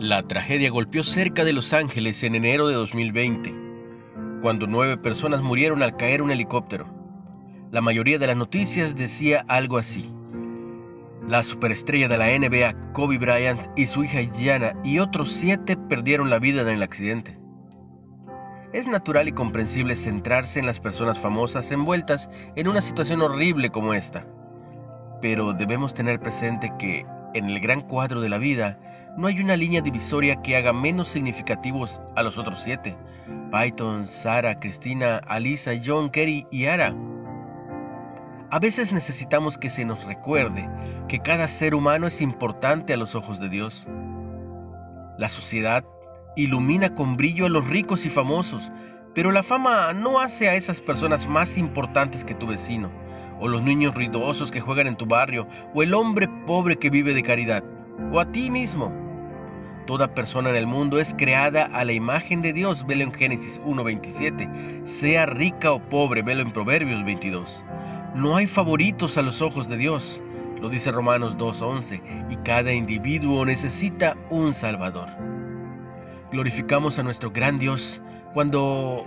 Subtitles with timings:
[0.00, 3.54] La tragedia golpeó cerca de Los Ángeles en enero de 2020,
[4.40, 6.86] cuando nueve personas murieron al caer un helicóptero.
[7.70, 10.10] La mayoría de las noticias decía algo así.
[11.28, 16.30] La superestrella de la NBA, Kobe Bryant, y su hija Gianna y otros siete perdieron
[16.30, 17.38] la vida en el accidente.
[18.72, 23.92] Es natural y comprensible centrarse en las personas famosas envueltas en una situación horrible como
[23.92, 24.26] esta.
[25.20, 28.80] Pero debemos tener presente que, en el gran cuadro de la vida,
[29.16, 32.96] no hay una línea divisoria que haga menos significativos a los otros siete.
[33.50, 36.94] Python, Sara, Cristina, Alisa, John, Kerry y Ara.
[38.50, 40.68] A veces necesitamos que se nos recuerde
[41.08, 43.86] que cada ser humano es importante a los ojos de Dios.
[45.18, 45.84] La sociedad
[46.36, 48.72] ilumina con brillo a los ricos y famosos,
[49.14, 52.90] pero la fama no hace a esas personas más importantes que tu vecino,
[53.40, 57.12] o los niños ruidosos que juegan en tu barrio, o el hombre pobre que vive
[57.12, 57.64] de caridad
[58.12, 58.92] o a ti mismo.
[59.86, 63.60] Toda persona en el mundo es creada a la imagen de Dios, velo en Génesis
[63.62, 64.86] 1.27.
[64.86, 67.64] Sea rica o pobre, velo en Proverbios 22.
[68.14, 70.22] No hay favoritos a los ojos de Dios,
[70.60, 75.08] lo dice Romanos 2.11, y cada individuo necesita un Salvador.
[76.30, 78.00] Glorificamos a nuestro gran Dios
[78.32, 79.04] cuando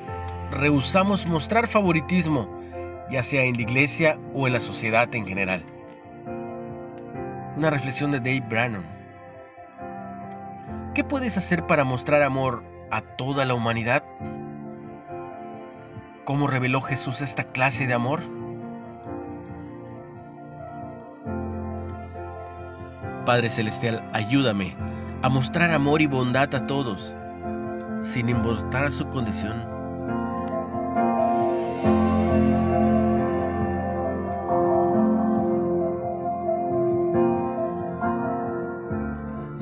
[0.51, 2.49] rehusamos mostrar favoritismo,
[3.09, 5.63] ya sea en la iglesia o en la sociedad en general.
[7.55, 8.83] Una reflexión de Dave Brannon.
[10.95, 14.03] ¿Qué puedes hacer para mostrar amor a toda la humanidad?
[16.25, 18.21] ¿Cómo reveló Jesús esta clase de amor?
[23.25, 24.75] Padre Celestial, ayúdame
[25.21, 27.15] a mostrar amor y bondad a todos,
[28.01, 29.72] sin importar su condición.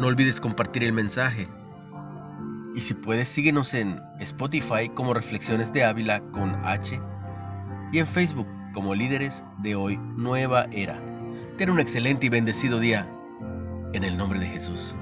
[0.02, 1.48] No olvides compartir el mensaje.
[2.74, 7.00] Y si puedes, síguenos en Spotify como Reflexiones de Ávila con H
[7.92, 11.00] y en Facebook como Líderes de Hoy Nueva Era.
[11.60, 13.08] Ten un excelente y bendecido día
[13.94, 14.96] en el nombre de Jesús.